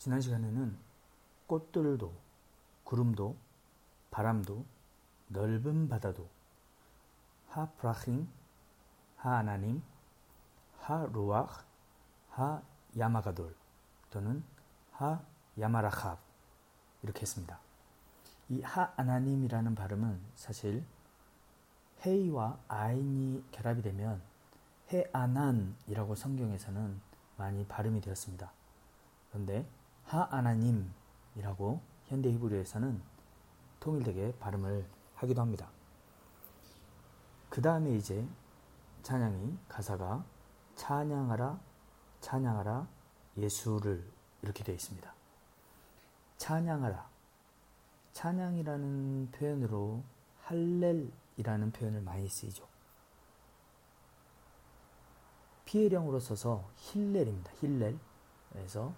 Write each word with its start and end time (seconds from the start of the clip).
지난 0.00 0.18
시간에는 0.18 0.78
꽃들도 1.46 2.10
구름도 2.84 3.36
바람도 4.10 4.64
넓은 5.28 5.90
바다도 5.90 6.26
하 7.48 7.66
프라힌 7.72 8.26
하 9.18 9.36
아나님 9.36 9.82
하 10.78 11.06
루아흐 11.12 11.62
하 12.30 12.62
야마가돌 12.96 13.54
또는 14.10 14.42
하 14.92 15.20
야마라캅 15.58 16.18
이렇게 17.02 17.20
했습니다. 17.20 17.58
이 18.48 18.62
하 18.62 18.94
아나님이라는 18.96 19.74
발음은 19.74 20.18
사실 20.34 20.82
헤이와 22.06 22.58
아인이 22.68 23.44
결합이 23.52 23.82
되면 23.82 24.22
헤아난이라고 24.88 26.14
성경에서는 26.14 26.98
많이 27.36 27.66
발음이 27.66 28.00
되었습니다. 28.00 28.50
그런데 29.30 29.68
하아나님이라고 30.10 31.80
현대 32.06 32.32
히브리에서는 32.32 33.00
통일되게 33.78 34.34
발음을 34.38 34.84
하기도 35.14 35.40
합니다. 35.40 35.70
그 37.48 37.62
다음에 37.62 37.94
이제 37.94 38.26
찬양이 39.02 39.56
가사가 39.68 40.24
찬양하라 40.74 41.60
찬양하라 42.20 42.86
예수를 43.36 44.04
이렇게 44.42 44.64
되어 44.64 44.74
있습니다. 44.74 45.14
찬양하라 46.38 47.08
찬양이라는 48.12 49.30
표현으로 49.30 50.02
할렐이라는 50.42 51.72
표현을 51.72 52.02
많이 52.02 52.28
쓰이죠. 52.28 52.66
피해령으로 55.64 56.18
써서 56.18 56.68
힐렐입니다. 56.76 57.52
힐렐. 57.60 57.96
그래서 58.52 58.92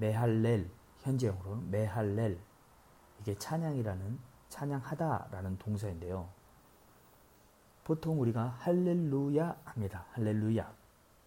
메할렐 0.00 0.66
현재형으로는 1.02 1.70
메할렐 1.70 2.36
이게 3.20 3.36
찬양이라는 3.36 4.18
찬양하다라는 4.48 5.58
동사인데요. 5.58 6.28
보통 7.84 8.20
우리가 8.20 8.56
할렐루야 8.60 9.60
합니다. 9.64 10.06
할렐루야 10.12 10.72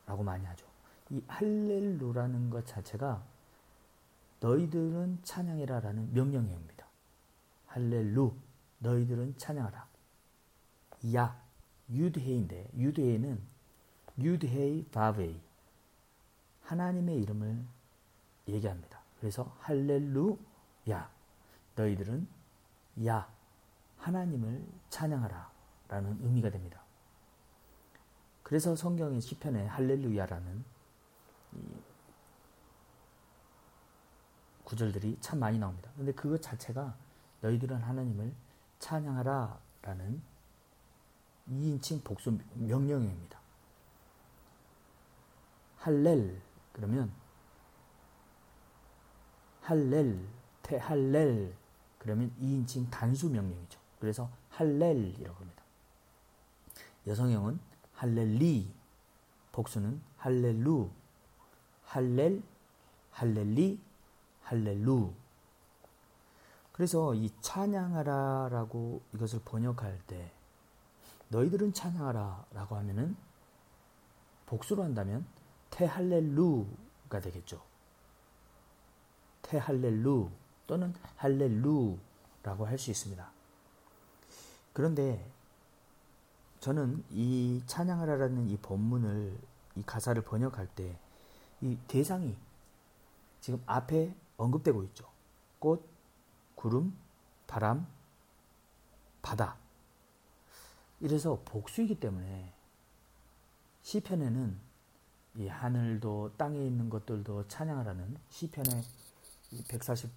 라고 0.08 0.24
많이 0.24 0.46
하죠. 0.46 0.66
이 1.10 1.24
할렐루라는 1.28 2.50
것 2.50 2.66
자체가 2.66 3.24
너희들은 4.40 5.20
찬양해라 5.24 5.80
라는 5.80 6.14
명령형입니다. 6.14 6.86
할렐루 7.68 8.34
너희들은 8.80 9.38
찬양하라. 9.38 9.88
야 11.16 11.42
유드헤인데 11.90 12.72
유드헤는 12.76 13.40
유드헤이 14.20 14.86
바베이 14.92 15.40
하나님의 16.64 17.22
이름을 17.22 17.64
얘기합니다. 18.48 19.02
그래서 19.20 19.56
할렐루야 19.60 21.10
너희들은 21.76 22.28
야 23.06 23.28
하나님을 23.98 24.66
찬양하라 24.90 25.52
라는 25.88 26.20
의미가 26.22 26.50
됩니다. 26.50 26.82
그래서 28.44 28.76
성경의 28.76 29.22
시편에 29.22 29.66
할렐루야라는 29.68 30.66
구절들이 34.66 35.18
참 35.22 35.40
많이 35.40 35.58
나옵니다. 35.58 35.92
근데 35.96 36.12
그것 36.12 36.42
자체가 36.42 36.96
너희들은 37.42 37.82
하나님을 37.82 38.34
찬양하라 38.80 39.60
라는 39.82 40.22
2인칭 41.50 42.04
복수 42.04 42.38
명령입니다. 42.56 43.40
할렐 45.78 46.42
그러면 46.72 47.12
할렐 49.64 50.18
테할렐 50.62 51.54
그러면 51.98 52.34
2인칭 52.42 52.92
단수 52.92 53.30
명령이죠. 53.30 53.80
그래서 54.00 54.30
할렐이라고 54.50 55.38
합니다. 55.38 55.64
여성형은 57.08 57.60
할렐리 57.94 58.70
복수는 59.54 60.02
할렐루 60.18 60.90
할렐 61.86 62.42
할렐리 63.12 63.80
할렐루 64.42 65.14
그래서 66.74 67.14
이 67.14 67.30
찬양하라라고 67.40 69.02
이것을 69.14 69.42
번역할 69.46 70.00
때 70.08 70.32
너희들은 71.30 71.74
찬양하라라고 71.74 72.76
하면은 72.76 73.16
복수로 74.46 74.84
한다면 74.84 75.26
테할렐루가 75.70 77.22
되겠죠. 77.22 77.73
테할렐루 79.44 80.30
또는 80.68 80.94
할렐루라고 81.18 82.66
할 82.66 82.78
수 82.78 82.92
있습니다. 82.92 83.32
그런데 84.74 85.24
저는 86.60 87.04
이 87.12 87.62
찬양하라라는 87.68 88.50
이 88.50 88.58
본문을 88.58 89.38
이 89.76 89.84
가사를 89.84 90.22
번역할 90.24 90.68
때 90.68 91.04
이 91.64 91.78
대상이 91.88 92.36
지금 93.40 93.64
앞에 93.66 94.14
언급되고 94.36 94.84
있죠. 94.84 95.08
꽃, 95.60 95.82
구름, 96.56 96.94
바람, 97.48 97.88
바다. 99.22 99.56
이래서 101.00 101.42
복수이기 101.46 102.02
때문에 102.02 102.54
시편에는 103.82 104.60
이 105.36 105.48
하늘도 105.48 106.34
땅에 106.36 106.66
있는 106.66 106.90
것들도 106.90 107.48
찬양하라는 107.48 108.18
시편의 108.30 108.84
147편 109.62 110.10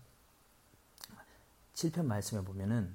말씀에 2.04 2.42
보면은 2.42 2.94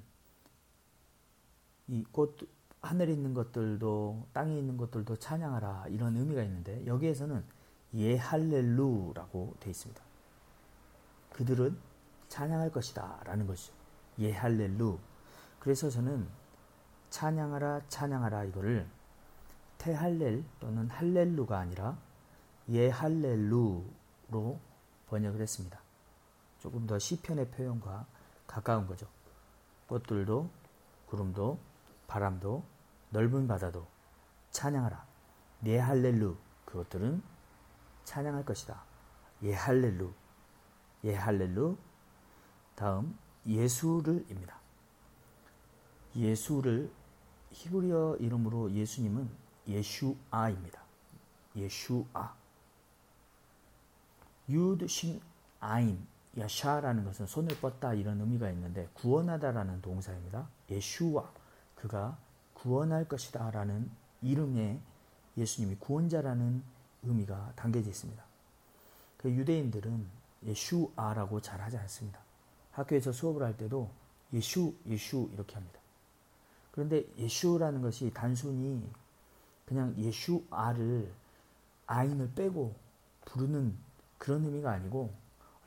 이 1.88 2.04
꽃 2.12 2.36
하늘에 2.82 3.12
있는 3.12 3.32
것들도 3.32 4.26
땅에 4.32 4.58
있는 4.58 4.76
것들도 4.76 5.16
찬양하라 5.16 5.86
이런 5.88 6.16
의미가 6.16 6.42
있는데 6.42 6.84
여기에서는 6.86 7.44
예 7.94 8.16
할렐루라고 8.16 9.54
되어 9.60 9.70
있습니다. 9.70 10.02
그들은 11.32 11.76
찬양할 12.28 12.72
것이다 12.72 13.20
라는 13.24 13.46
것이죠. 13.46 13.72
예 14.18 14.32
할렐루. 14.32 14.98
그래서 15.60 15.90
저는 15.90 16.26
찬양하라 17.10 17.82
찬양하라 17.88 18.44
이거를 18.44 18.88
테할렐 19.78 20.42
또는 20.58 20.88
할렐루가 20.88 21.58
아니라 21.58 21.96
예 22.70 22.88
할렐루로 22.88 24.58
번역을 25.08 25.40
했습니다. 25.40 25.80
조금 26.62 26.86
더 26.86 26.96
시편의 26.96 27.50
표현과 27.50 28.06
가까운 28.46 28.86
거죠. 28.86 29.08
꽃들도 29.88 30.48
구름도 31.06 31.58
바람도 32.06 32.62
넓은 33.10 33.48
바다도 33.48 33.84
찬양하라. 34.52 35.04
예 35.66 35.80
할렐루 35.80 36.36
그것들은 36.64 37.20
찬양할 38.04 38.44
것이다. 38.44 38.80
예 39.42 39.54
할렐루 39.54 40.12
예 41.02 41.16
할렐루 41.16 41.76
다음 42.76 43.18
예수를입니다. 43.44 44.60
예수를 46.14 46.92
히브리어 47.50 48.18
이름으로 48.20 48.70
예수님은 48.70 49.28
예슈아입니다. 49.66 50.80
예슈아 51.56 52.36
유드 54.48 54.86
신 54.86 55.20
아인 55.58 56.11
야샤라는 56.38 57.04
것은 57.04 57.26
손을 57.26 57.58
뻗다 57.60 57.94
이런 57.94 58.20
의미가 58.20 58.50
있는데 58.50 58.88
구원하다라는 58.94 59.82
동사입니다. 59.82 60.48
예슈와 60.70 61.30
그가 61.74 62.16
구원할 62.54 63.06
것이다라는 63.06 63.90
이름에 64.22 64.80
예수님이 65.36 65.76
구원자라는 65.76 66.62
의미가 67.02 67.52
담겨져 67.56 67.90
있습니다. 67.90 68.22
그 69.18 69.30
유대인들은 69.30 70.06
예슈아라고 70.44 71.40
잘 71.40 71.60
하지 71.60 71.76
않습니다. 71.78 72.20
학교에서 72.72 73.12
수업을 73.12 73.42
할 73.42 73.56
때도 73.56 73.90
예슈, 74.32 74.74
예슈 74.86 75.28
이렇게 75.32 75.54
합니다. 75.54 75.78
그런데 76.70 77.04
예슈라는 77.18 77.82
것이 77.82 78.10
단순히 78.14 78.82
그냥 79.66 79.94
예슈아를 79.98 81.12
아인을 81.86 82.32
빼고 82.34 82.74
부르는 83.26 83.76
그런 84.18 84.44
의미가 84.44 84.70
아니고 84.70 85.12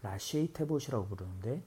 ראשי 0.05 0.53
תיבות이라고 0.53 1.07
부르는데 1.07 1.63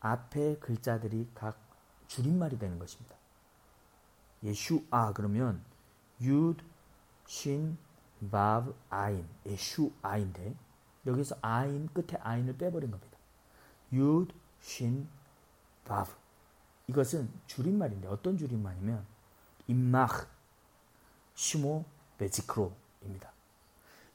앞에 0.00 0.58
글자들이 0.58 1.30
각 1.34 1.58
줄임말이 2.06 2.58
되는 2.58 2.78
것입니다. 2.78 3.16
예슈아 4.42 5.12
그러면 5.14 5.64
유드, 6.20 6.62
신, 7.26 7.78
바브, 8.30 8.74
아인, 8.90 9.26
예슈아인데 9.46 10.54
여기서 11.06 11.36
아인 11.40 11.88
끝에 11.88 12.18
아인을 12.20 12.58
빼버린 12.58 12.90
겁니다. 12.90 13.18
유드, 13.92 14.32
신, 14.60 15.08
바브 15.84 16.12
이것은 16.88 17.30
줄임말인데 17.46 18.08
어떤 18.08 18.36
줄임말이면 18.36 19.04
임마흐, 19.66 20.26
시모, 21.34 21.84
베지크로입니다. 22.18 23.32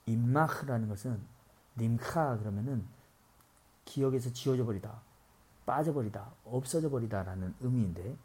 임마흐라는 0.05 0.89
것은 0.89 1.32
님카 1.77 2.37
그러면은 2.37 2.85
기억에서 3.85 4.31
지워져 4.31 4.65
버리다, 4.65 5.01
빠져버리다, 5.65 6.31
없어져 6.45 6.89
버리다라는 6.89 7.55
의미인데 7.61 8.15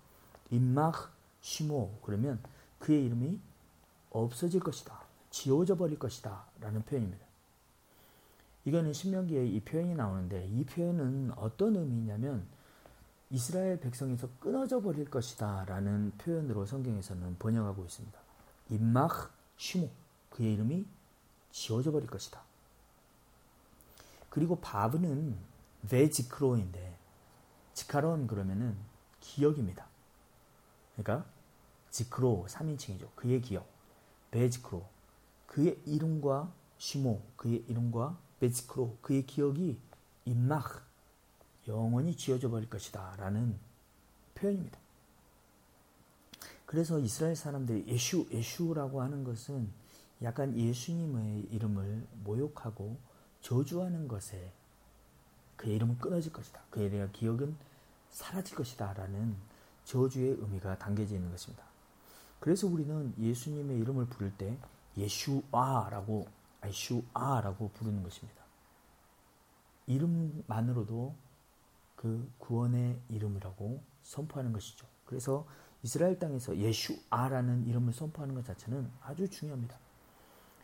임막 0.50 1.12
시모 1.40 1.98
그러면 2.02 2.40
그의 2.78 3.06
이름이 3.06 3.40
없어질 4.10 4.60
것이다, 4.60 5.00
지워져 5.30 5.76
버릴 5.76 5.98
것이다 5.98 6.44
라는 6.60 6.82
표현입니다. 6.82 7.26
이거는 8.64 8.92
신명기에 8.92 9.46
이 9.46 9.60
표현이 9.60 9.94
나오는데 9.94 10.46
이 10.46 10.64
표현은 10.64 11.32
어떤 11.36 11.76
의미냐면 11.76 12.46
이스라엘 13.30 13.78
백성에서 13.80 14.28
끊어져 14.40 14.80
버릴 14.80 15.08
것이다 15.10 15.64
라는 15.66 16.12
표현으로 16.18 16.66
성경에서는 16.66 17.36
번역하고 17.38 17.84
있습니다. 17.84 18.18
임막 18.70 19.32
시모 19.56 19.88
그의 20.30 20.54
이름이 20.54 20.86
지워져 21.50 21.92
버릴 21.92 22.08
것이다. 22.08 22.47
그리고 24.38 24.54
바브는 24.60 25.36
베지크로인데 25.90 26.96
지카론 27.74 28.28
그러면은 28.28 28.76
기억입니다. 29.18 29.88
그러니까 30.94 31.28
지크로 31.90 32.46
3인칭이죠. 32.48 33.16
그의 33.16 33.40
기억. 33.40 33.68
베지크로 34.30 34.86
그의 35.48 35.76
이름과 35.86 36.52
시모 36.76 37.20
그의 37.34 37.64
이름과 37.66 38.16
베지크로 38.38 38.98
그의 39.02 39.26
기억이 39.26 39.80
임막 40.24 40.86
영원히 41.66 42.16
지어져 42.16 42.48
버릴 42.48 42.70
것이다 42.70 43.16
라는 43.16 43.58
표현입니다. 44.36 44.78
그래서 46.64 47.00
이스라엘 47.00 47.34
사람들이 47.34 47.88
예슈, 47.88 48.28
예슈라고 48.30 49.02
하는 49.02 49.24
것은 49.24 49.68
약간 50.22 50.56
예수님의 50.56 51.48
이름을 51.50 52.06
모욕하고 52.22 53.07
저주하는 53.40 54.08
것에 54.08 54.52
그의 55.56 55.76
이름은 55.76 55.98
끊어질 55.98 56.32
것이다. 56.32 56.62
그에 56.70 56.88
대한 56.88 57.10
기억은 57.12 57.56
사라질 58.10 58.56
것이다. 58.56 58.92
라는 58.94 59.36
저주의 59.84 60.30
의미가 60.38 60.78
담겨져 60.78 61.14
있는 61.14 61.30
것입니다. 61.30 61.64
그래서 62.40 62.66
우리는 62.66 63.14
예수님의 63.18 63.78
이름을 63.80 64.06
부를 64.06 64.32
때 64.36 64.56
예슈아라고 64.96 66.28
예슈아라고 66.64 67.70
부르는 67.70 68.02
것입니다. 68.02 68.42
이름만으로도 69.86 71.14
그 71.96 72.30
구원의 72.38 73.00
이름이라고 73.08 73.82
선포하는 74.02 74.52
것이죠. 74.52 74.86
그래서 75.04 75.46
이스라엘 75.82 76.18
땅에서 76.18 76.56
예슈아라는 76.56 77.66
이름을 77.66 77.92
선포하는 77.92 78.34
것 78.34 78.44
자체는 78.44 78.90
아주 79.00 79.28
중요합니다. 79.28 79.78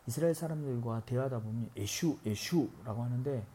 이스라엘 0.06 0.34
사람들과 0.34 1.04
대화하다 1.06 1.40
보면 1.40 1.70
예슈, 1.76 2.18
예슈라고 2.26 3.02
하는데 3.02 3.46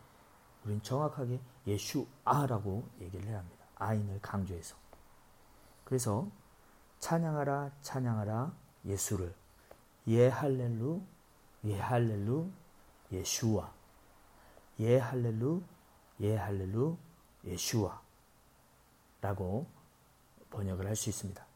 우리는 0.64 0.82
정확하게 0.82 1.40
예슈아라고 1.68 2.88
얘기를 3.02 3.28
해야 3.28 3.40
합니다. 3.40 3.66
아인을 3.76 4.20
강조해서. 4.22 4.76
그래서 5.84 6.28
찬양하라, 7.00 7.72
찬양하라, 7.82 8.54
예수를. 8.86 9.34
예 10.08 10.28
할렐루, 10.28 11.02
예 11.66 11.80
할렐루, 11.80 12.50
예슈아. 13.12 13.72
예 14.80 14.98
할렐루, 14.98 15.62
예 16.22 16.36
할렐루, 16.36 16.98
예슈아. 17.46 18.02
라고 19.22 19.68
번역을 20.50 20.88
할 20.88 20.96
수 20.96 21.10
있습니다. 21.10 21.49